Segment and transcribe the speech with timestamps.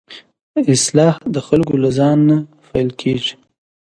[0.73, 2.37] اصلاح د خلکو له ځان نه
[2.69, 3.33] پيل کېږي.